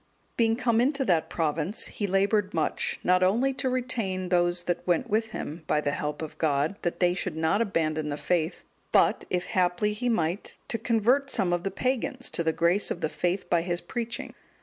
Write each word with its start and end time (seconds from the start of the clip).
(211) 0.35 0.35
Being 0.35 0.55
come 0.55 0.81
into 0.81 1.05
that 1.05 1.29
province, 1.29 1.85
he 1.85 2.07
laboured 2.07 2.55
much, 2.55 2.99
not 3.03 3.21
only 3.21 3.53
to 3.53 3.69
retain 3.69 4.29
those 4.29 4.63
that 4.63 4.87
went 4.87 5.11
with 5.11 5.29
him, 5.29 5.63
by 5.67 5.79
the 5.79 5.91
help 5.91 6.23
of 6.23 6.39
God, 6.39 6.75
that 6.81 6.99
they 6.99 7.13
should 7.13 7.35
not 7.37 7.61
abandon 7.61 8.09
the 8.09 8.17
faith, 8.17 8.65
but, 8.91 9.25
if 9.29 9.45
haply 9.45 9.93
he 9.93 10.09
might, 10.09 10.57
to 10.69 10.79
convert 10.79 11.29
some 11.29 11.53
of 11.53 11.61
the 11.61 11.69
pagans 11.69 12.31
to 12.31 12.43
the 12.43 12.51
grace 12.51 12.89
of 12.89 13.01
the 13.01 13.09
faith 13.09 13.47
by 13.47 13.61
his 13.61 13.79
preaching. 13.79 14.33